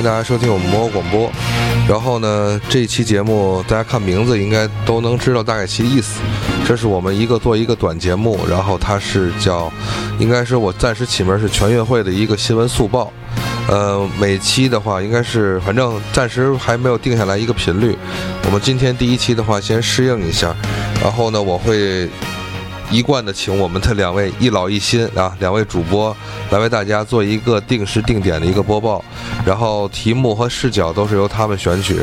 [0.00, 1.30] 欢迎大家收听我们魔广播。
[1.86, 6.22] 然后呢，这一期节目大家看名字应该都能知道大概其意思。
[6.64, 9.70] 这是我们一个做一个短节目，然后它是叫，
[10.18, 13.12] 应该是我暂时起名是全运会的一个新闻速报。
[13.68, 17.94] 呃，每期的话应该是，反正暂时还没有定下来一个频率。
[18.46, 20.56] 我们今天第一期的话先适应一下，
[21.02, 22.08] 然后呢，我会。
[22.90, 26.14] 一贯的请我们的两位一老一新啊，两位主播
[26.50, 29.02] 来为大家做一个定时定点的一个播报，
[29.46, 32.00] 然后题目和视角都是由他们选取。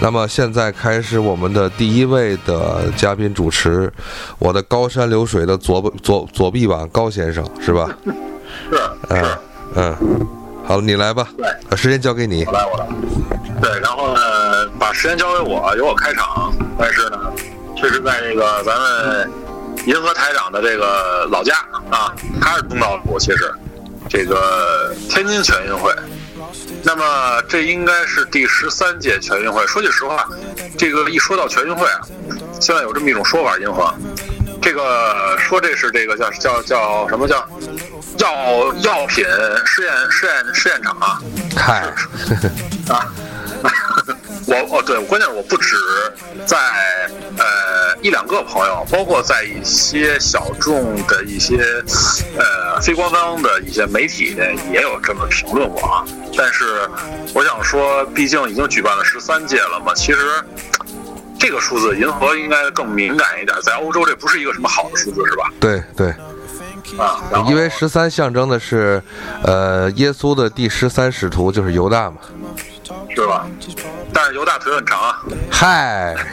[0.00, 3.90] 那么现在开始我们的第一位的嘉宾主持，
[4.38, 7.88] 我的高山流水的左左左臂膀高先生是吧？
[8.70, 9.24] 是，嗯
[9.74, 9.96] 嗯，
[10.66, 12.44] 好了，你来吧，对，把时间交给你。
[12.44, 12.86] 我来，我来。
[13.62, 14.20] 对，然后呢，
[14.78, 16.52] 把时间交给我，由我开场。
[16.78, 17.18] 但是呢，
[17.74, 19.45] 确实在这个咱们。
[19.86, 21.54] 银河台长的这个老家
[21.90, 23.18] 啊，他是东道主。
[23.18, 23.52] 其实，
[24.08, 25.94] 这个天津全运会，
[26.82, 29.66] 那么这应该是第十三届全运会。
[29.66, 30.28] 说句实话，
[30.76, 32.00] 这个一说到全运会啊，
[32.60, 33.92] 现在有这么一种说法，银河，
[34.60, 37.48] 这个说这是这个叫叫叫什么叫
[38.18, 39.24] 药药品
[39.64, 41.20] 试验试验试验场啊？
[41.56, 41.82] 嗨，
[42.88, 43.06] 啊。
[44.46, 45.74] 我哦，对，关键是我不止
[46.46, 46.56] 在
[47.36, 51.56] 呃一两个朋友，包括在一些小众的一些
[52.38, 54.36] 呃非官方的一些媒体
[54.72, 56.04] 也有这么评论过啊。
[56.36, 56.88] 但是
[57.34, 60.20] 我想说，毕竟已经举办了十三届了嘛，其实
[61.40, 65.50] 这个数字银河应该更敏感一点，在欧洲这不是一个什么好的数字，是吧？
[65.58, 66.10] 对对，
[66.98, 69.02] 啊，因为十三象征的是
[69.42, 72.18] 呃耶稣的第十三使徒就是犹大嘛。
[73.14, 73.48] 是吧？
[74.16, 75.20] 但是犹大腿很长啊。
[75.50, 76.16] 嗨。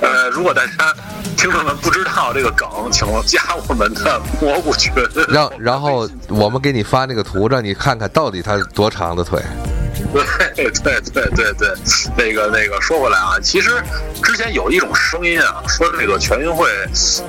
[0.00, 0.72] 呃，如果大家
[1.36, 4.90] 听众们不知道这个梗，请加我们的蘑菇群。
[5.28, 9.42] 让然后我们给你发那个图，让你看看到底他多长的腿。
[10.54, 11.68] 对对对对对，
[12.16, 13.82] 那个那个说回来啊，其实
[14.22, 16.66] 之前有一种声音啊，说这个全运会，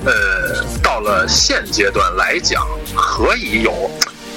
[0.05, 2.65] 呃，到了现阶段来讲，
[2.95, 3.91] 可以有。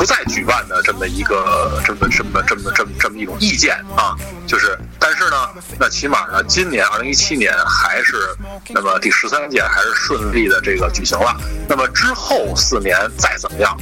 [0.09, 5.37] 再举办的这么一个这么这么这么这么这么一种意见啊，就是，但是呢，
[5.79, 8.35] 那起码呢，今年二零一七年还是
[8.71, 11.37] 那么第十三届还是顺利的这个举行了。
[11.69, 13.77] 那么之后四年再怎么样，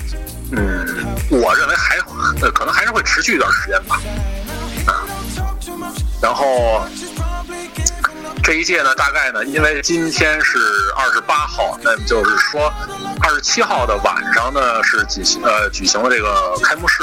[0.50, 1.96] 嗯，我认为还
[2.50, 4.00] 可能还是会持续一段时间吧，
[4.88, 5.06] 啊，
[6.20, 6.84] 然后。
[8.46, 10.56] 这一届呢，大概呢，因为今天是
[10.96, 12.72] 二十八号，那么就是说，
[13.20, 17.02] 二十七号的晚上呢是举行呃举行了这个开幕式，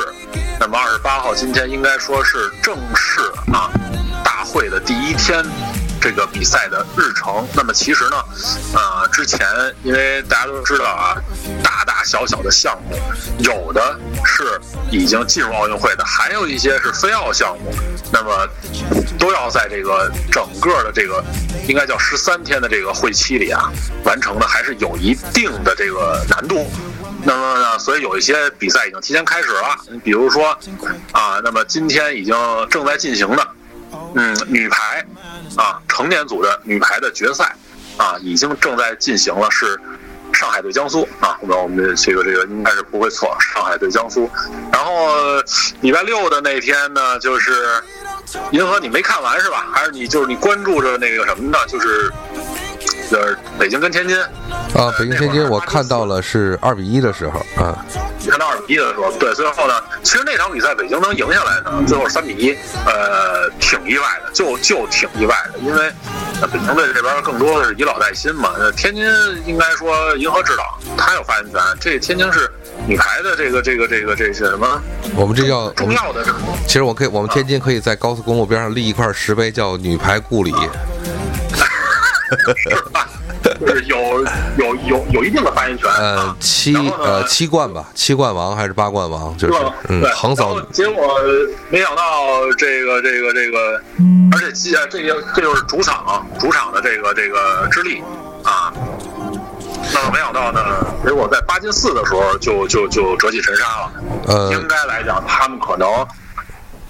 [0.57, 3.19] 那么二十八号今天应该说是正式
[3.51, 3.69] 啊
[4.23, 5.43] 大会的第一天。
[6.03, 8.17] 这个比赛的日程，那么其实呢，
[8.73, 9.47] 呃，之前
[9.83, 11.15] 因为大家都知道啊，
[11.63, 12.97] 大大小小的项目，
[13.39, 14.59] 有的是
[14.91, 17.73] 已经进入奥运会的，还有一些是非奥项目，
[18.11, 18.45] 那么
[19.17, 21.23] 都要在这个整个的这个
[21.69, 23.71] 应该叫十三天的这个会期里啊，
[24.03, 26.69] 完成的还是有一定的这个难度。
[27.23, 30.49] 那么呢，所以有一些比赛已经提前开始了，比如说
[31.13, 32.35] 啊，那么今天已经
[32.69, 33.47] 正在进行的，
[34.15, 35.05] 嗯，女排。
[35.57, 37.55] 啊，成年组的女排的决赛，
[37.97, 39.79] 啊，已经正在进行了，是
[40.33, 44.29] 上海对江苏啊，那我们这个这个应该是不会错，上海对江苏。
[44.71, 45.15] 然后
[45.81, 47.81] 礼拜六的那天呢，就是
[48.51, 49.65] 银河，你没看完是吧？
[49.73, 51.57] 还是你就是你关注着那个什么呢？
[51.67, 52.11] 就是。
[53.09, 54.17] 就是北京跟天津
[54.73, 57.85] 啊，北京天津，我看到了是二比一的时候啊，
[58.19, 65.91] 你看到二比一的时候，对，最后呢，其实那场比赛北京能赢下来呢，最后三比一，呃，挺意外的，就就挺意外的，因为
[66.41, 69.05] 北京队这边更多的是以老带新嘛，天津
[69.45, 70.63] 应该说银河指导
[70.97, 72.51] 他有发言权，这天津是
[72.87, 74.81] 女排的这个这个这个这是什么？
[75.15, 76.25] 我们这叫重要的，
[76.65, 80.51] 其实我可以，我们天津可以在高速公路边上立一块石碑，叫女排故里。
[83.59, 83.97] 就是有
[84.57, 85.89] 有有有一定的发言权。
[85.91, 89.37] 呃，七呃七冠吧，七冠王还是八冠王？
[89.37, 89.53] 就是
[89.89, 90.59] 嗯，横扫。
[90.71, 91.19] 结果
[91.69, 92.03] 没想到
[92.57, 93.81] 这个这个这个，
[94.31, 98.01] 而且啊这个这就是主场主场的这个这个之力
[98.43, 98.71] 啊。
[99.93, 100.61] 那么没想到呢，
[101.05, 103.91] 结果在八进四的时候就就就折戟沉沙了。
[104.27, 105.87] 呃，应该来讲，他们可能。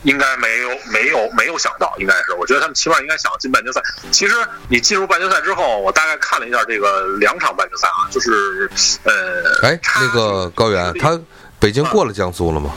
[0.03, 3.81] 应该没有没有没有想到，应该是我觉得他们起码应该想进半决赛。
[4.11, 4.35] 其实
[4.69, 8.69] 你进入半决赛之后，我大概看了一下这个两场半决赛啊，就是
[9.03, 11.19] 呃，哎，那个高原，他
[11.59, 12.71] 北京过了江苏了吗？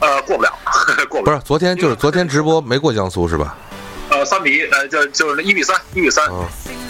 [0.00, 0.52] 呃，过不了，
[1.10, 3.56] 过不是昨天就是昨天直播没过江苏是吧？
[4.28, 6.28] 呃，三比一，呃，就就是一比三，一比三，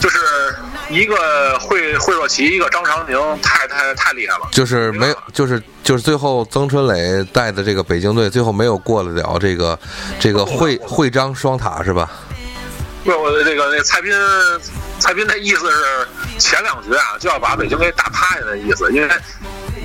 [0.00, 0.18] 就是
[0.90, 4.48] 一个惠惠若琪，一个张常宁，太太太厉害了。
[4.50, 9.78] 就是没有，就是就是最后曾春蕾带的这个北京队，最后没有过得了这个
[10.18, 12.10] 这个会会张双塔是吧？
[13.04, 14.12] 对，我的这个那蔡斌，
[14.98, 16.08] 蔡斌的意思是
[16.38, 19.08] 前两局啊就要把北京给打趴下的意思，因为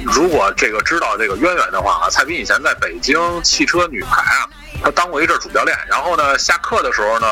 [0.04, 4.43] 如果这个知道这个渊源的话啊，蔡斌以前在北京汽车女排啊，
[4.84, 7.28] 他当过一阵主教练，然后呢下课的时候呢，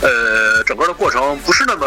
[0.00, 1.86] 呃，整个的过程不是那么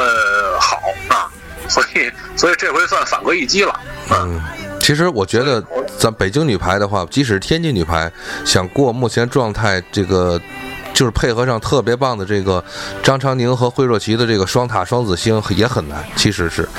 [0.59, 0.77] 好
[1.07, 1.31] 啊，
[1.67, 3.79] 所以所以这回算反戈一击了，
[4.11, 4.39] 嗯。
[4.79, 5.63] 其实我觉得，
[5.97, 8.11] 咱北京女排的话，即使天津女排
[8.43, 10.39] 想过目前状态这个。
[10.93, 12.63] 就是配合上特别棒的这个
[13.01, 16.69] 张常宁和惠若琪的这个双塔双子星也很难，其实是，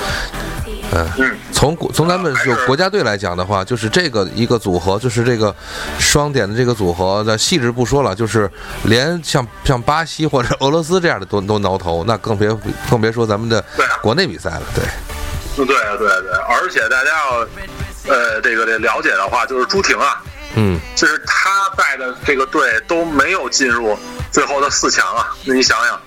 [0.93, 5.55] 嗯，从国从咱们就国家队来讲的话，就是这个一个组合，就是这个
[5.99, 8.51] 双点的这个组合的细致不说了，就是
[8.83, 12.53] 连像像巴西或者俄罗斯这样的都都挠头，那更别
[12.91, 13.65] 更别说咱们的
[14.03, 20.21] 国内比赛了，对，对对对，而且大家要呃这个这了解的话，就是朱婷啊。
[20.57, 23.99] 嗯，就是他带的这个队都没有进入
[24.31, 25.35] 最后的四强啊！
[25.45, 26.01] 那你想想，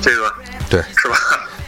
[0.00, 0.32] 这个
[0.70, 1.18] 对是吧？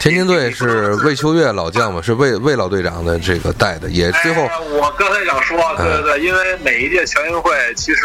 [0.03, 4.41] 天津队是魏秋月老将嘛，是魏魏老队长的这个带的，也最后
[4.71, 8.01] 我刚才想说，对对对，因为每一届全运会其实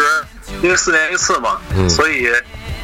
[0.62, 2.28] 因为四年一次嘛，所以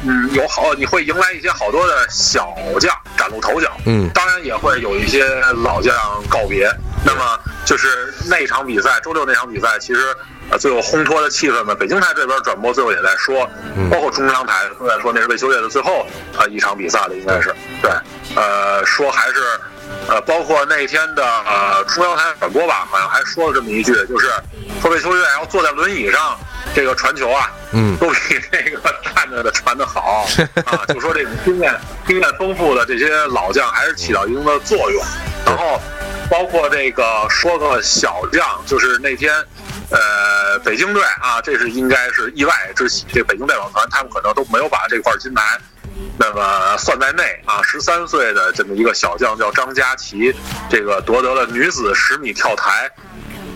[0.03, 5.25] 嗯有好你会迎来一些好多的小将崭露头角，嗯，当然也会有一些
[5.63, 5.95] 老将
[6.27, 6.69] 告别。
[7.05, 10.13] 那么就是那场比赛，周六那场比赛，其实。
[10.51, 13.49] 啊，最后烘托的气氛嘛，北京台这边转播最后也在说，
[13.89, 16.05] 包括中央台都在说那是魏秋月的最后
[16.37, 17.91] 啊一场比赛了，应该是对，
[18.35, 19.33] 呃，说还是
[20.07, 24.29] 呃，包括那天的呃中央台转播吧，好像还说了这么一句，就是
[24.81, 26.37] 说魏秋月要坐在轮椅上
[26.75, 28.79] 这个传球啊，嗯，都比那个
[29.15, 30.27] 站着的传的好
[30.65, 31.73] 啊，就说这种经验
[32.05, 35.03] 经验丰富的这些老将还是起到一定的作用，
[35.43, 35.81] 然后
[36.29, 39.33] 包括这个说个小将，就是那天。
[39.91, 43.05] 呃，北京队啊，这是应该是意外之喜。
[43.13, 45.59] 这北京代表团他们可能都没有把这块金牌
[46.17, 47.61] 那么算在内啊。
[47.61, 50.33] 十三岁的这么一个小将叫张佳琪，
[50.69, 52.89] 这个夺得了女子十米跳台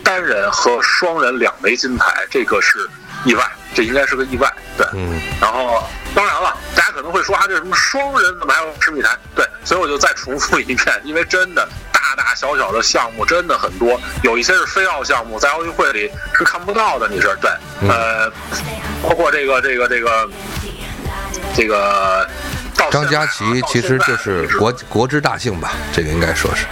[0.04, 2.88] 单人和双人两枚金牌，这个是
[3.26, 4.54] 意外，这应该是个意外。
[4.78, 5.20] 对，嗯。
[5.42, 5.84] 然后
[6.14, 9.18] 当然了，大家可能会说啊，这什么双人怎么还有十米台？
[9.36, 11.68] 对，所以我就再重复一遍，因为真的。
[12.00, 17.08] 大大小小的项目真的很多，有一些是非奥项目，在奥运会里是看不到的。
[17.10, 17.52] 你是对，
[17.88, 18.32] 呃，
[19.04, 20.30] 包括这个这个这个
[21.54, 22.28] 这个
[22.90, 26.66] 张佳琪，其实就是国国之大幸吧，这个应该说是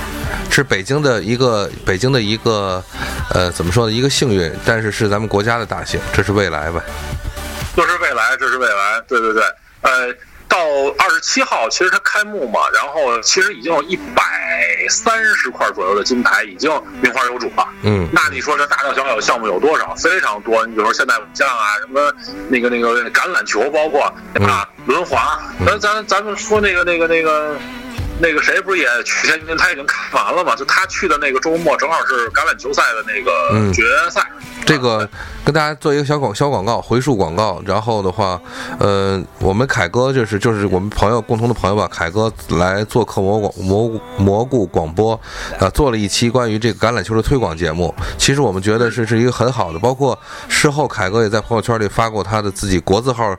[0.50, 2.84] 是北京的一个北京的一个
[3.32, 6.82] 呃怎么说呢一个幸运，但是是咱们国家的大幸，这是未来吧？
[7.76, 9.44] 这是未来，这是未来，对对对，
[9.82, 10.16] 呃。
[10.48, 10.58] 到
[10.98, 14.24] 二十七号，其实它开幕嘛，然后其实已经有一百
[14.90, 16.72] 三十块左右的金牌已经
[17.02, 17.68] 名花有主了。
[17.84, 19.94] 嗯，那你说这大大小小的项目有多少？
[19.96, 20.66] 非常多。
[20.66, 22.14] 你比如说现代武将啊，什么
[22.50, 24.04] 那个那个橄榄球，包括
[24.46, 25.40] 啊轮滑。
[25.66, 27.60] 咱咱咱们说那个那个那个那个
[28.42, 29.56] 谁不是也去天津？
[29.58, 30.56] 他已经看完了嘛？
[30.56, 34.26] 就他去的那个周末，正好是橄榄球赛的那个决赛。
[34.66, 35.08] 这个
[35.46, 38.40] 跟大家做一个小广小广告回述广告，然后的话，
[38.80, 45.20] 呃，我们凯哥就是就是我们朋友共同的朋友吧，凯哥来做客蘑菇蘑菇蘑菇广播，
[45.60, 47.94] 啊，做了一期关于这个橄榄球的推广节目。
[48.18, 50.18] 其实我们觉得是是一个很好的，包括
[50.50, 53.34] 事后凯哥也在朋友圈里发过他的自己国字号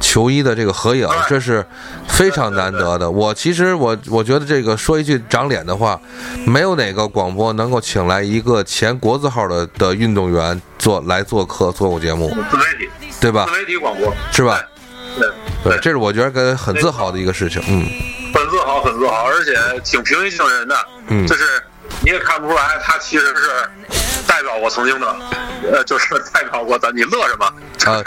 [0.00, 1.64] 球衣的这个合影，这是
[2.08, 3.08] 非常难得的。
[3.08, 6.00] 我其实我我觉得这个说一句长脸的话，
[6.46, 10.60] 没有哪个广播能够请来一个前国字号的的运动员。
[10.78, 13.46] 做来做客做过节目，自媒体对吧？
[13.48, 14.60] 自媒体广播是吧？
[15.18, 15.26] 对
[15.64, 17.86] 对，这是我觉得很自豪的一个事情，嗯，
[18.34, 21.42] 很自豪，很自豪，而且挺平易近人的，嗯，就是
[22.02, 25.16] 你也看不出来他其实是代表我曾经的，
[25.72, 27.46] 呃， 就是代表过咱，你乐什么？
[27.90, 28.04] 啊，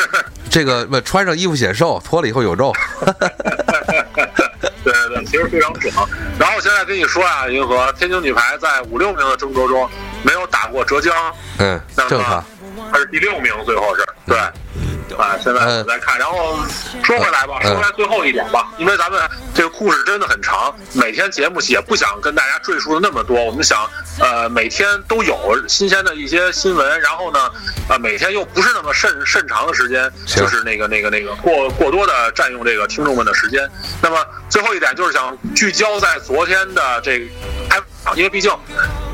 [0.47, 2.71] 这个不穿上衣服显瘦，脱了以后有肉。
[4.91, 6.07] 对对对，其实非常爽。
[6.39, 9.89] 然后现在跟你说啊，银河天津女排在五六名的争夺中
[10.23, 11.13] 没有打过浙江，
[11.59, 12.43] 嗯，正常，
[12.91, 14.37] 她是第六名，最后是对。
[15.15, 16.57] 啊，现在我再看，然后
[17.03, 19.21] 说回来吧，说回来最后一点吧，因为咱们
[19.53, 27.39] 这个故事真的很长，每天节目也不想跟大家赘述的那么多，我们想，呃，每天都有新鲜的一些新闻，然后呢，
[27.89, 33.69] 呃，每天又不是那么甚甚长的时间，就是那个那个那个过过多的占用这个听众们的时间。
[34.01, 34.17] 那么
[34.49, 37.19] 最后一点就是想聚焦在昨天的这
[37.69, 38.51] 开场，因为毕竟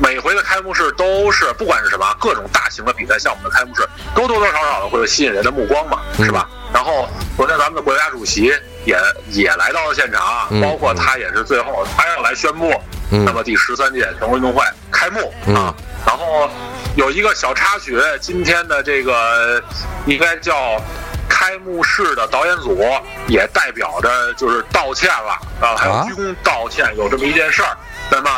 [0.00, 5.88] 每回的开幕式都是不管是什么各种大型的比赛项目的开幕式，都多多少少的会有吸引人的目光。
[5.88, 6.48] 嘛，是吧？
[6.72, 8.52] 然后昨天咱们的国家主席
[8.84, 8.98] 也
[9.30, 12.72] 也来到了现场，包括他也是最后他要来宣布
[13.10, 15.74] 嗯那么第十三届全国运动会开幕嗯啊，
[16.06, 16.48] 然后
[16.96, 19.62] 有一个小插曲，今天的这个
[20.06, 20.80] 应该叫。
[21.26, 22.78] 开幕式的导演组
[23.26, 27.76] 也代表着就是道歉了啊，还有啊鞠躬道歉，有这么一件事儿。
[28.08, 28.30] 那么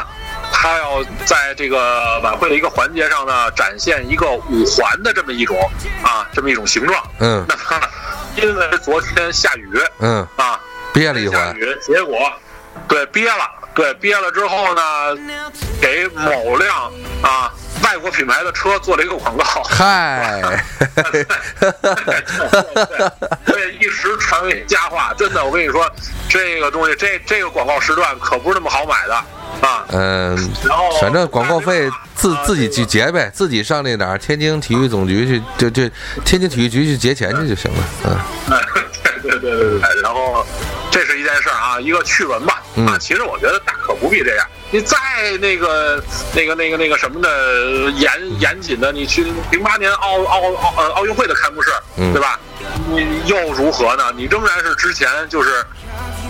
[0.53, 5.59] 他要在这个晚会的一个环节上呢，展现一个五环的这么一种
[6.03, 7.03] 啊，这么一种形状。
[7.21, 7.45] 嗯。
[7.49, 7.89] 那么
[8.37, 10.61] 因为昨天下雨嗯，啊，
[10.93, 12.19] 憋了一环，下雨，结果
[12.89, 14.81] 对憋了，对毕业了之后呢，
[15.81, 16.91] 给某辆
[17.23, 17.53] 啊
[17.85, 19.45] 外国品牌的车做了一个广告。
[19.65, 20.43] 嗨，
[23.45, 25.13] 对，一时传为佳话。
[25.17, 25.89] 真的，我跟你说，
[26.27, 29.15] 这个东西，这这个广告时段可不是那么好买的
[29.61, 29.85] 啊。
[29.91, 35.89] 嗯，然后，反正广告费自自己去结呗，自己上那哪儿天津体育总局去，就就
[36.25, 37.85] 天津体育局去结钱去就行了。
[38.07, 38.17] 嗯
[38.57, 38.63] 哎，
[39.23, 40.03] 对对对对对。
[40.03, 40.45] 然后，
[40.97, 42.63] 这是一件事儿啊，一个趣闻吧。
[42.75, 44.47] 嗯啊，其实我觉得大可不必这样。
[44.71, 44.97] 你再
[45.43, 46.03] 那个
[46.35, 48.11] 那个那个那个什么的严
[48.41, 52.41] 严谨的，你去零八年奥奥奥呃奥运会的开幕式，嗯对吧？
[52.89, 54.11] 你又如何呢？
[54.17, 55.63] 你仍然是之前就是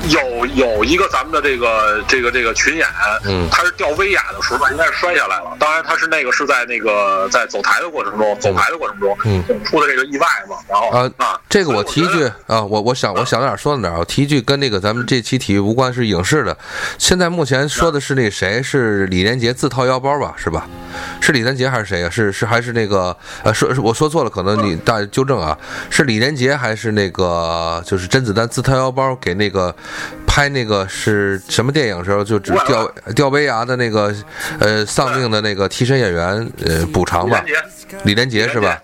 [0.08, 2.86] 有有一个咱们的这个这个这个群演，
[3.24, 5.56] 嗯他是吊威亚的时候吧，应该是摔下来了。
[5.58, 10.56] 当然，他是那个是在那个在走台的过程中，走台的过程中，嗯出的这个意外嘛。
[10.68, 16.56] 然后啊啊，这个我提一句啊，我我想我想到哪儿说到哪儿，我提一句跟那个咱们这期体育无关，是影视的。
[16.98, 20.68] 现在目前说的是那谁是李连杰自掏腰包吧，是吧？
[21.20, 25.56] 是李连杰还是谁呀、是是还是那个呃说我说错了，可能你大纠正啊，
[25.90, 29.74] 是李连杰还是那个就是甄子丹自掏腰包给那个
[30.26, 34.14] 拍那个是什么电影时候就只吊吊威亚的那个
[34.58, 37.44] 呃丧命的那个替身演员呃补偿吧？
[38.04, 38.80] 李连杰是吧？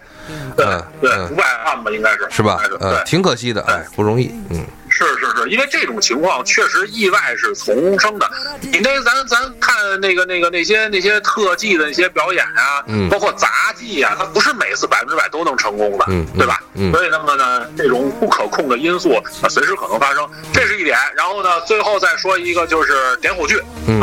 [0.56, 0.84] 对嗯。
[1.00, 1.30] 对，嗯。
[1.30, 2.26] 五百万吧，应该是。
[2.30, 2.60] 是吧？
[2.80, 4.64] 对，挺可惜的，哎，不容易，嗯。
[4.94, 8.30] 是是是，因为这种情况确实意外是丛生的。
[8.60, 13.08] 你那咱咱看那个那个那些那些特技的那些表演啊，嗯。
[13.08, 16.60] 包括杂技啊，它不是每次百分之百都能成功的，嗯嗯对吧？
[16.74, 20.98] 嗯所以那么呢，这种不可控的因素啊，随时可能发生，这是一点。
[21.16, 23.98] 然后呢，最后再说一个就是点火炬、嗯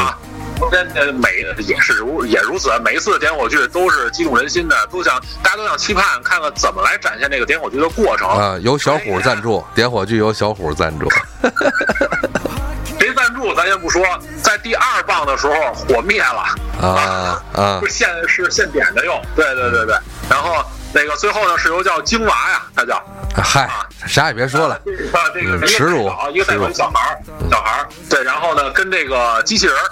[0.95, 8.27] 呃每也是如也如此，每一次的点火炬都是激动人心的，都想大家都想期盼看看怎么来展现这个点火炬的过程。
[8.27, 11.09] 啊，由小虎赞助，点火炬由小虎赞助，
[12.99, 14.03] 谁赞助咱先不说，
[14.43, 16.43] 在第二棒的时候火灭了。
[16.81, 17.81] 啊 啊。
[17.83, 19.95] 是现是现点的用，对对对对。
[20.29, 20.63] 然后
[20.93, 23.01] 那个最后呢是由叫京娃呀，他叫。
[23.35, 23.69] 嗨，
[24.05, 27.17] 啥也别说了，啊，这个嗯耻辱啊，一个代表小孩儿，
[27.49, 27.87] 小孩儿。
[28.09, 29.91] 对，然后呢跟这个机器人儿。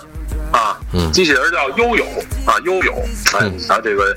[0.51, 2.05] 啊，嗯机器人叫悠悠
[2.45, 2.93] 啊，悠悠。
[3.33, 4.15] 哎嗯，然后这个，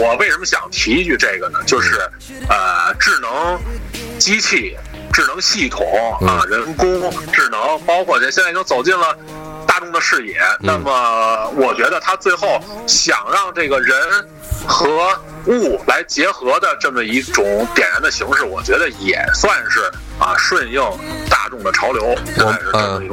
[0.00, 1.58] 我为什么想提一句这个呢？
[1.66, 1.98] 就是，
[2.48, 3.58] 呃，智能
[4.18, 4.76] 机器、
[5.12, 5.86] 智能系统
[6.26, 9.16] 啊，嗯人工智能，包括这现在已经走进了
[9.66, 10.38] 大众的视野。
[10.60, 13.96] 嗯那么，我觉得他最后想让这个人
[14.66, 14.86] 和
[15.46, 17.44] 物来结合的这么一种
[17.74, 19.80] 点燃的形式，我觉得也算是
[20.18, 20.80] 啊顺应
[21.28, 22.16] 大众的潮流，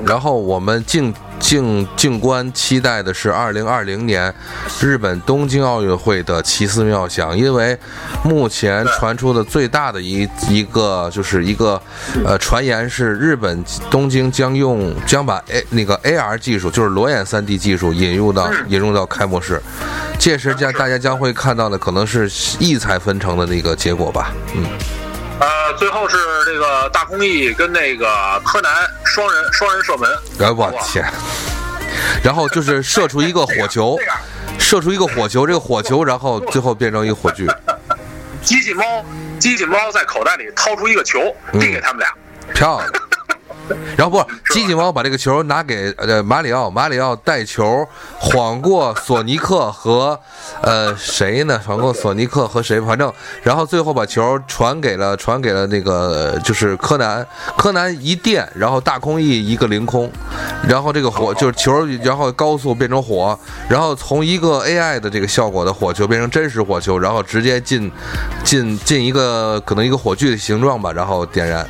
[0.06, 4.34] 然后我们静静静观期待的是二零二零年
[4.82, 7.78] 日本东京奥运会的奇思妙想，因为
[8.24, 11.80] 目前传出的最大的一一个就是一个
[12.26, 19.62] 呃传言是日本东京将用将把 A 那个 AR 技术，就是裸眼 3D 技术引入到引入到开幕式，
[20.18, 25.03] 届时将大家将会看到的可能是异彩纷呈的那个结果吧，嗯。
[25.40, 28.72] 呃，最后是这个大空翼跟那个柯南
[29.04, 30.10] 双人双人射门，
[30.40, 31.04] 哎，我天！
[32.24, 33.98] 然后就是射出一个火球，
[34.60, 37.48] 射出一个火球，这个火球，然后最后变成一个火炬。
[38.42, 38.84] 机器猫
[39.40, 41.20] 机器猫在口袋里掏出一个球
[41.54, 42.14] 嗯递给他们俩，
[42.54, 42.92] 漂亮。
[43.96, 47.88] 然后不是机器猫把这个球拿给呃马里奥，马里奥带球
[48.20, 50.20] 晃过索尼克和
[50.62, 51.60] 呃谁呢？
[51.66, 52.82] 晃过索尼克和谁？
[52.82, 57.26] 反正然后最后把球传给了传给了那个就是柯南，
[57.58, 60.12] 柯南一电，然后大空翼一个凌空，
[60.68, 63.38] 然后这个火就是球，然后高速变成火，
[63.70, 67.92] 然后从一个 AI 的这个效果的火球变成真实火球，然后直接进
[68.44, 71.66] 进进一个可能一个火炬的形状吧，然后点燃。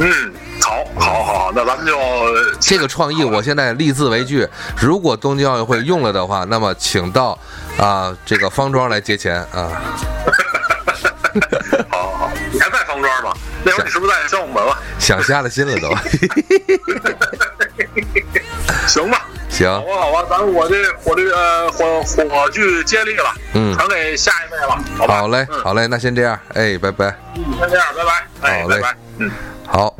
[0.00, 0.32] 嗯，
[0.64, 1.94] 好，好，好，那咱们就
[2.58, 4.48] 这个创意，我现在立字为据。
[4.80, 7.38] 如果东京奥运会用了的话，那么请到
[7.78, 9.68] 啊这个方庄来接钱啊。
[11.90, 13.34] 好好好，你还在方庄吗？
[13.62, 14.74] 那会儿你是不是在宣武门了？
[14.98, 15.94] 想瞎了心了都。
[18.86, 25.16] 行吧，行好，吧，好吧，咱我这火炬呃火火炬接力了，嗯传给下一位了，好吧？
[25.18, 27.14] 好嘞，嗯，好嘞，那先这样，哎，拜拜。
[27.36, 29.30] 嗯，先这样，拜拜，哎，好嘞拜拜，嗯。
[29.66, 29.94] 好，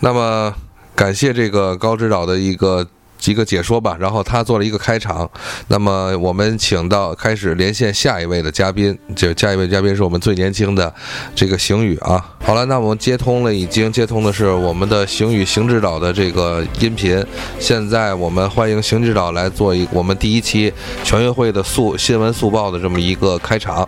[0.00, 0.52] 那么
[0.94, 2.86] 感谢这个高指导的一个
[3.24, 5.30] 一个解说吧，然后他做了一个开场。
[5.68, 10.92] 那么我们请到开始连线下一位的嘉宾，就下一位嘉宾是我们最年轻的
[11.34, 12.34] 这个邢宇啊。
[12.42, 17.22] 好了，那我们接通了，已经接通的是我们的邢宇邢指导的这个音频。
[17.58, 20.72] 现在我们欢迎邢指导来做一我们第一期
[21.04, 23.86] 全运会的速新闻速报的这么一个开场。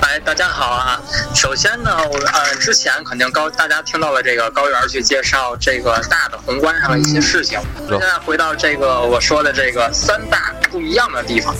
[0.00, 1.01] 哎，大家好啊！
[1.42, 7.58] 首先呢，我呃之前肯定高大家听到了这个高原去介绍这个大的宏观上的一些事情。
[7.88, 11.52] 现在回到这个我说的这个三大不一样的地方。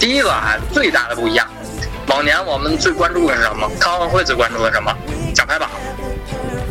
[0.00, 1.46] 第一个啊，最大的不一样，
[2.06, 3.70] 往年我们最关注的是什么？
[3.78, 4.90] 看奥运会最关注的什么？
[5.34, 5.68] 奖牌榜。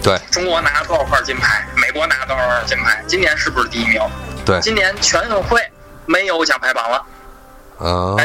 [0.01, 1.63] 对，中国拿了多少块金牌？
[1.75, 3.03] 美国拿了多少块金牌？
[3.05, 4.01] 今年是不是第一名？
[4.43, 5.61] 对，今年全运会
[6.07, 7.05] 没有奖牌榜了。
[7.77, 8.19] 哦。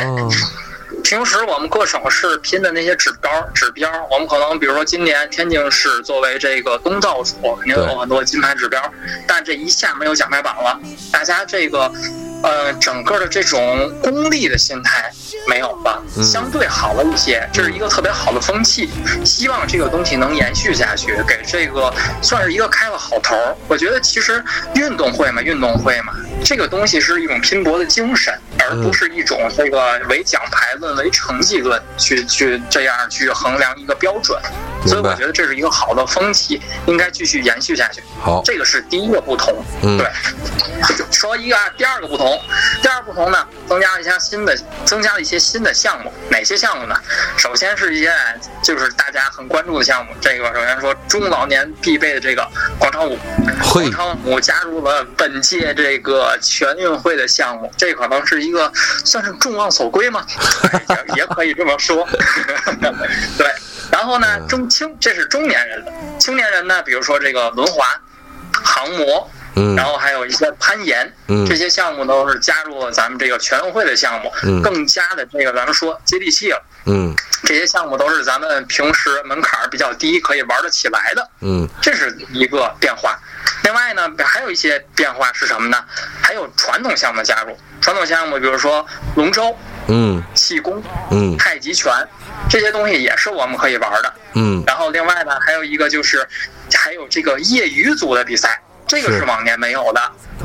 [1.03, 8.81] 平时我们各省市拼的那些指标，指标，我们可能比如说今年天津市作为这个东道主，肯定有很多金牌指标，
[9.27, 10.81] 但这一下没有奖牌榜了，
[11.13, 11.93] 大家这个。
[12.45, 15.13] 呃，整个的这种功利的心态
[15.47, 18.91] 没有了，相对好了一些，这是一个特别好的风气。
[19.25, 23.37] 希望这个东西能延续下去，给这个算是一个开了好头。
[23.69, 24.45] 我觉得其实
[24.75, 26.13] 运动会嘛，运动会嘛，
[26.45, 28.37] 这个东西是一种拼搏的精神，
[28.69, 34.41] 而不是一种这个为奖牌论、为成绩论去去这样去衡量一个标准。
[34.87, 38.03] 所以我觉得这是一个好的风气，应该继续延续下去。
[38.21, 39.55] 好，这个是第一个不同。
[39.83, 40.07] 嗯，对。
[41.13, 42.37] 说一个第二个不同，
[42.83, 46.13] 第二个不同呢，增加了一些新的，增加了一些新的项目。
[46.29, 46.97] 哪些项目呢？
[47.37, 48.13] 首先是一些
[48.63, 50.13] 就是大家很关注的项目。
[50.21, 52.45] 这个首先说中老年必备的这个
[52.79, 53.17] 广场舞，
[53.73, 58.73] 广场舞加入了本届这个全运会的项目，这可能是一个
[59.05, 60.27] 算是众望所归吗？
[61.15, 62.09] 也也可以这么说。
[63.39, 63.47] 对。
[64.13, 67.87] 然后呢，中青这是中年人的，青年人呢，比如说这个轮滑、
[68.53, 83.19] 航模，嗯，然后还有一些攀岩，嗯，这些项目都是加入了咱们这个全运会的项目，嗯，更加的这个咱们说接地气了，嗯，这些项目都是咱们平时门槛比较低，可以玩得起来的，嗯，这是一个变化。
[83.65, 85.83] 另外呢，还有一些变化是什么呢？
[86.21, 89.57] 还有传统项目的加入，传统项目比如说龙舟，
[89.89, 91.93] 嗯，气功，嗯，太极拳。
[92.49, 94.63] 这些东西也是我们可以玩的，嗯。
[94.67, 96.27] 然后另外呢，还有一个就是，
[96.75, 100.01] 还有这个业余组的比赛，这个是往年没有的。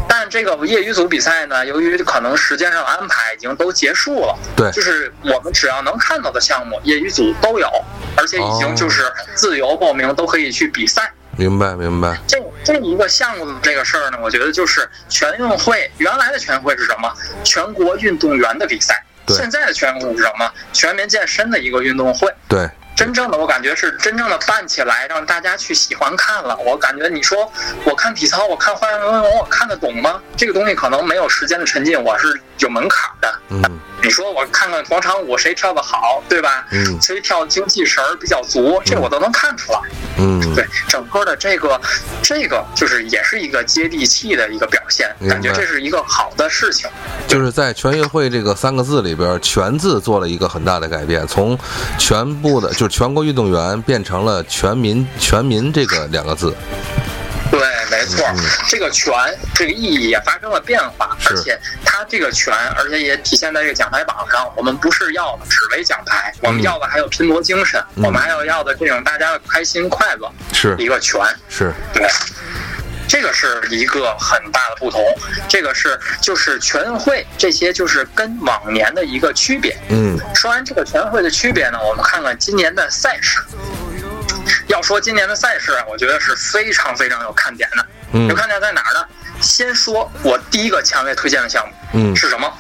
[0.08, 7.70] 但这个业余组比赛呢，由于可能时间上安排已经都结束了，对，就是我们只要能看到的项目，业余组都有，
[8.16, 11.12] 而且已经就是自由报名，都可以去比赛。
[11.36, 12.18] 明白，明白。
[12.26, 17.14] 这这一个项目的这个事儿呢，我觉得就是全运会原来的全运会是什么？
[17.44, 19.04] 全国运动员的比赛。
[19.36, 20.52] 现在的全运会是什么？
[20.72, 22.32] 全民健身的一个运动会。
[22.48, 26.58] 对，真正的我感觉是真正的办起来，让大家去喜欢看了。
[26.58, 27.50] 我感觉你说
[27.86, 30.20] 我看体操，我看花样游泳，我看得懂吗？
[30.36, 33.40] 这个东西可能没有时间的沉浸，我是有门槛的。
[33.50, 33.62] 嗯。
[34.02, 36.66] 你说我看看广场舞谁跳得好，对吧？
[36.72, 37.00] 嗯。
[37.00, 39.80] 谁跳精气神儿比较足，这我都能看出来。
[40.18, 40.56] 嗯。
[40.56, 41.80] 对，整个的这个，
[42.24, 46.90] 这个就是也是一个接地气的一个表现，感觉这是一个好的事情。
[47.28, 51.58] 就是在全运会这个三个字里边，“全”字做了一个很大的改变，从
[52.00, 56.54] 全部的，就是全国运动员变成了全民，全民这个两个字。
[57.50, 58.26] 对，没错，
[58.68, 59.14] 这个权
[59.56, 64.52] 这个意义也发生了变化，而且它这个权，而且也体现在这个奖牌榜上。
[64.58, 70.76] 我们不是要的只为奖牌，我们要的还有拼搏精神，我们还要要的这种大家的开心快乐，是。
[70.78, 71.74] 一个权，是。
[71.94, 72.06] 对，
[73.08, 75.04] 这个是一个很大的不同。
[75.48, 79.78] 这个是就是全运会这些就是跟往年的一个区别。
[79.90, 83.40] 嗯，说完这个全运会的区别呢，我们看看今年的赛事。
[84.68, 87.86] 要说今年的赛事，我觉得是非常非常有看点的。
[88.28, 89.06] 有看点在哪儿呢？
[89.42, 92.52] 先说我第一个强烈推荐的项目，嗯，是什么？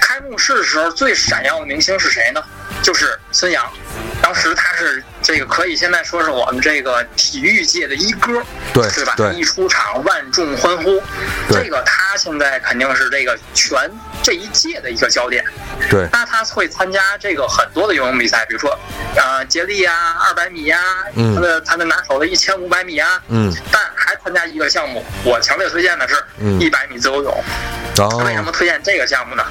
[0.00, 2.42] 开幕式的时候最闪耀的明星是谁呢？
[2.82, 3.64] 就是孙杨。
[4.22, 9.14] 当时他是这个可以现在说是我们这个体育界的一哥，对对吧？
[9.16, 11.00] 对，一出场万众欢呼。
[11.48, 13.78] 这个他现在肯定是这个全
[14.22, 15.44] 这一届的一个焦点。
[15.88, 18.76] 对，那他会参加这个很多的游泳比赛，比如说，
[19.14, 20.80] 呃，接力呀，二百米呀，
[21.34, 26.16] 他的他的拿手的一千五百米啊，嗯，但还参加一个项目，我强烈推荐的是
[26.58, 27.44] 一百米自由泳。
[28.24, 29.44] 为什么推荐这个项目呢？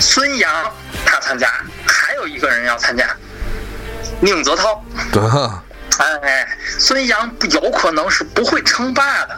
[0.00, 1.52] 孙杨他参加，
[1.86, 3.14] 还有一个人要参加。
[4.22, 4.84] 宁泽涛，
[5.98, 9.36] 哎，孙杨有可能是不会称霸的。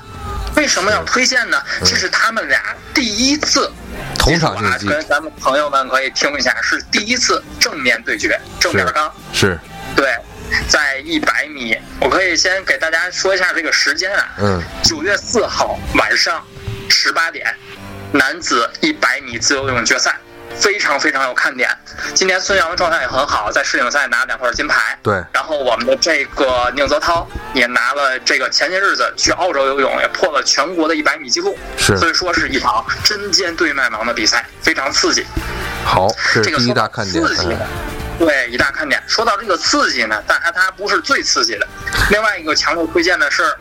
[0.57, 1.61] 为什么要推荐呢？
[1.81, 2.61] 这是他们俩
[2.93, 3.73] 第一次。
[4.19, 9.11] 同场竞技，跟咱们朋友们可以听一下，是第一次正面对决，正面刚。
[9.33, 9.59] 是，
[9.97, 10.15] 对，
[10.69, 16.45] 在一百米，我可以先给大家说一下这个时间啊，嗯，九月四号晚上
[16.91, 17.47] 十八点，
[18.13, 20.15] 男子一百米自由泳决赛。
[20.59, 21.69] 非常非常有看点。
[22.15, 24.99] 今年孙杨的状态也很好，在世锦赛拿了两块金牌。
[25.03, 25.23] 对。
[25.33, 31.57] 然后我们的这个宁泽涛也拿了这个前些日子去澳洲游泳也破了全国的一百米记录。
[31.77, 31.97] 是。
[31.97, 35.27] 所以说是一场针尖对麦芒的比赛，非常刺激。
[35.85, 36.09] 好，
[36.43, 37.25] 这个一大看点。
[37.25, 37.67] 刺激的，
[38.19, 39.03] 对，一大看点。
[39.07, 41.67] 说到这个刺激呢，但它它不是最刺激的。
[42.11, 43.55] 另外一个强烈推荐的是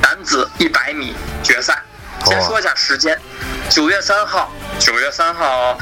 [0.00, 1.82] 男子一百米决赛。
[2.26, 3.18] 先说一下时间，
[3.70, 5.78] 九月三号，九月三号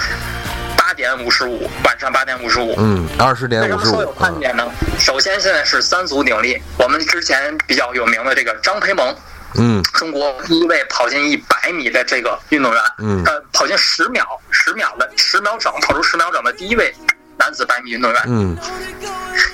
[0.76, 2.74] 八点五十五，晚上八点五十五。
[2.78, 3.76] 嗯，二十点五十五。
[3.76, 4.68] 为什么说有看点呢？
[4.98, 9.14] 首先，现在是三足鼎立，我们之前比较有名的这个张培萌，
[9.54, 16.92] 嗯，中国第一位跑进一百米的这个运动员，嗯，呃，跑进十秒，十秒的十秒整，跑出十秒整的第一位
[17.38, 18.56] 男子百米运动员，嗯，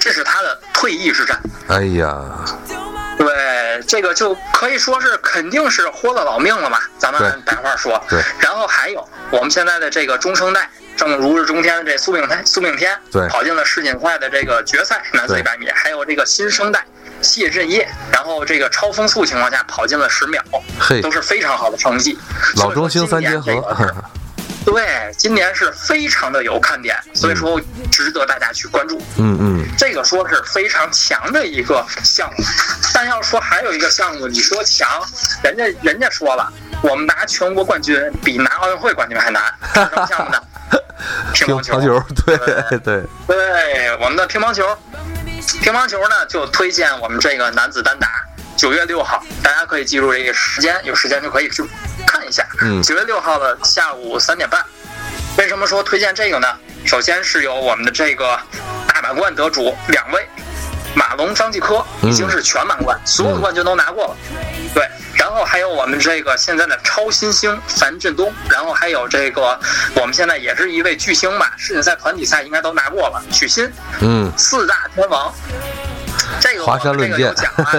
[0.00, 1.38] 这是他的退役之战。
[1.68, 2.24] 哎呀。
[3.16, 8.02] 对，这个就可以说是肯定是豁了老命了嘛，咱们白话说。
[8.08, 8.20] 对。
[8.38, 15.70] 然后还有我们现在的这个中生代，正如日中天的这苏炳添，苏炳添，对，跑进了世锦赛的这个决赛，男子一百米。
[15.70, 16.84] 还有这个新生代
[17.22, 20.42] 谢震业，然后这个超风速情况下跑进了十秒，
[20.78, 22.18] 嘿，都是非常好的成绩。
[22.56, 23.64] 老中青三结合。
[24.64, 27.60] 对，今年是非常的有看点，所以说
[27.92, 29.00] 值得大家去关注。
[29.18, 32.42] 嗯嗯，这个说是非常强的一个项目，
[32.94, 34.88] 但要说还有一个项目，你说强，
[35.42, 36.50] 人家人家说了，
[36.82, 39.42] 我们拿全国冠军比拿奥运会冠军还难。
[39.74, 40.40] 什么项目呢？
[41.34, 42.02] 乒乓球。
[42.24, 44.76] 对对对，对我们的乒乓球，
[45.60, 48.08] 乒乓球呢就推荐我们这个男子单打，
[48.56, 51.62] 九月六号，大家可以记住这个时间，有时间就可以去。
[52.14, 54.64] 看一下，嗯，九月六号的下午三点半，
[55.36, 56.46] 为什么说推荐这个呢？
[56.86, 58.38] 首先是有我们的这个
[58.86, 60.24] 大满贯得主两位，
[60.94, 64.16] 马龙、张继科已经是全满贯，所有的冠军都拿过了。
[64.72, 69.58] 对，然后还有我们这个现在的超新星樊振东，然后还有这个
[69.96, 73.68] 我们现在也是一位巨星吧，世锦赛团体赛应该都拿过了，许昕，
[74.00, 75.34] 嗯，四大天王。
[76.44, 77.34] 这个华山论剑，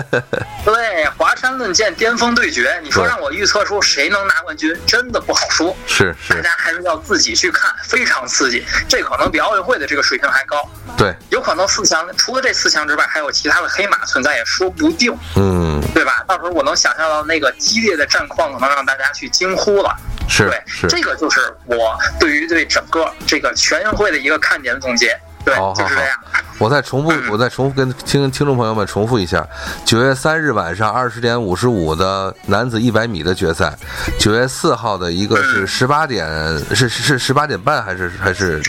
[0.66, 5.78] 对华山论剑巅峰对决，你说让我预测出谁能拿冠军，真的不好说。
[5.86, 8.66] 是是，大家还是要自己去看，非常刺激。
[8.90, 10.68] 这可能比奥运会的这个水平还高。
[10.98, 15.16] 对，有可能四强除了这四强之外，还有其他的黑马存在，也说不定。
[15.36, 16.24] 嗯，对吧？
[16.28, 19.96] 到时候我能想象到那个激烈的战况，可能让大家去惊呼了。
[20.28, 25.16] 是，对，这个就是我对于对整个这个全运会的一个看点总结。
[25.46, 26.10] 对，就是这样。
[26.58, 29.46] 我再重复，我再重复跟听听众朋友们重复一下：
[29.84, 33.78] 九月三日晚上二十点五十五的男子一百米的决赛，
[34.18, 36.26] 九月四号的一个是十八点，
[36.74, 38.64] 是是十八点半还是还是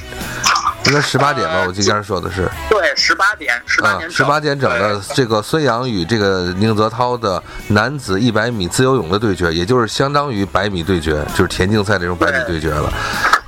[0.87, 1.65] 应该十八点吧？
[1.65, 12.93] 我今天说的是对，十八点，十八点十八点整的这个孙杨与这个宁泽涛的男子一百米自由泳的对决，也就是相当于百米对决，就是田径赛这种百米对决了。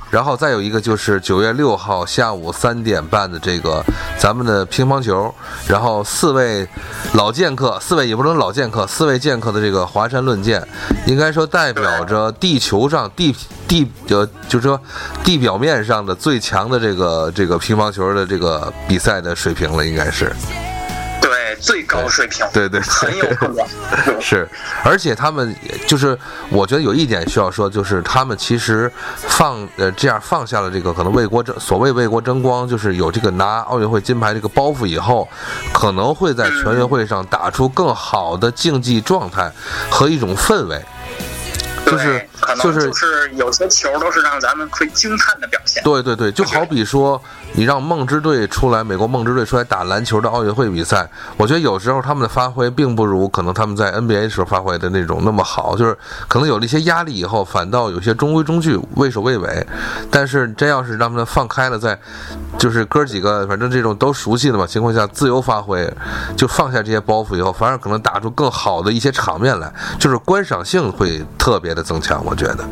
[0.09, 3.83] 然后再有一个就是九月六号下午三点半的这个
[4.17, 5.33] 咱们的乒乓球，
[5.67, 6.67] 然后四位
[7.13, 10.65] 老剑客，四位也不能老剑客，四位剑客的这个华山论剑，
[11.05, 13.35] 应该说代表着地球上地
[13.67, 14.79] 地呃，就是说
[15.23, 20.33] 地表面上的最强的这个这个乒乓球的这个比赛的水平了，应该是。
[21.59, 23.65] 最高水平，对对，很有可能。
[24.21, 24.47] 是，
[24.83, 26.17] 而且他们就是，
[26.49, 35.27] 我觉得有一点需要说，就是他们其实放呃这样放下了这个可能为国争所谓为国争光，就是有这个拿奥运会金牌这个包袱以后，
[35.73, 39.51] 可能会在全运会上打出更好的竞技状态
[39.89, 40.83] 和一种氛围。
[41.89, 42.29] 就是
[42.61, 45.83] 就是就是有些球都是让咱们会惊叹的表现。
[45.83, 47.21] 对对对，就好比说，
[47.53, 55.97] 你让梦之队出来，美国梦之队出来打篮球的奥运会比赛，我觉得有时候他们的发挥并不如可能他们在 NBA 时候发挥的那种那么好，就是
[56.27, 59.65] 可能有了一些压力以后，反倒有些中规中矩、畏首畏尾。
[60.11, 61.97] 但是真要是让他们放开了，在
[62.57, 65.91] 就是哥几个反正这种都熟悉的嘛情况下自由发挥，
[66.37, 71.78] 就放下这些包袱以后，反而可能打出更好的一些场面来，就是观赏性会特别的。
[71.83, 72.65] 增强，我觉得，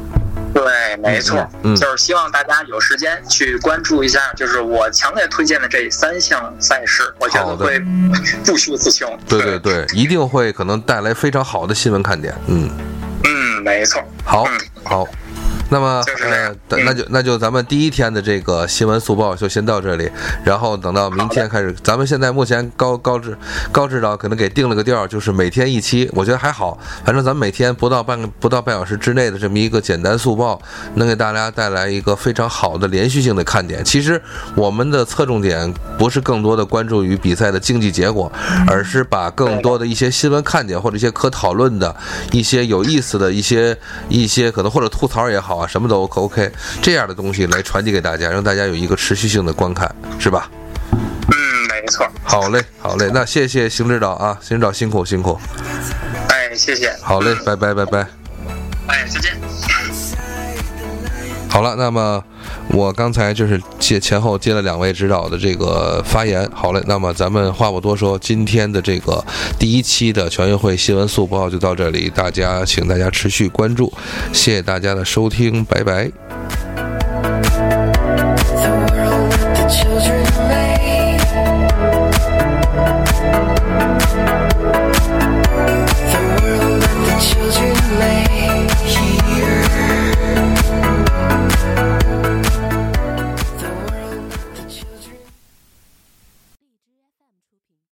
[0.53, 7.79] 对，没错，就是希望大家有时间去关注一下，就是我强烈推荐的这三项赛事，我觉得会
[8.45, 9.07] 不虚此行。
[9.27, 12.33] 对对对，一定会可能带来非常好的新闻看点。
[12.47, 12.69] 嗯
[13.23, 14.03] 嗯，没错。
[14.23, 14.47] 好，
[14.83, 15.07] 好。
[15.69, 20.09] 那么呃，那就那就咱们第一天的这个新闻速报就先到这里，
[20.43, 23.37] 然后等到明天开始，咱们现在目前高高指
[23.71, 30.57] 高指导可能给定了个调，就是每天一期，我觉得还好，反正咱们每天不到半个不到半小时之内的这么一个简单速报，
[30.95, 33.83] 能给大家带来一个非常好的连续性的看点。
[33.83, 34.21] 其实
[34.55, 38.31] 我们的侧重点不是更多的关注于比赛的竞技结果，
[38.67, 41.93] 而是把更多的一些新闻看点或者一些可讨论的
[42.31, 43.77] 一些有意思的一些
[44.07, 45.56] 一些可能或者吐槽也好。
[45.57, 50.49] 啊，什么都 OK OK，这样的东西来传递给大家，让大家有一个持续性的观看，是吧？
[50.91, 51.35] 嗯，
[51.69, 52.07] 没错。
[52.23, 55.39] 好嘞，好嘞，那谢谢邢指导啊，邢指导辛苦辛苦。
[56.29, 56.93] 哎，谢谢。
[57.01, 58.07] 好嘞，拜拜拜拜。
[58.87, 59.37] 哎，再见。
[61.49, 62.23] 好了，那么。
[62.73, 69.23] 我刚才就是接前后接了两位指导的这个发言，好嘞，那么咱们话不多说，今天的这个
[69.57, 73.91] 第一期的全运会新闻速报就到这里，大家请大家持续关注，
[74.33, 76.26] 谢谢大家的收听，拜拜。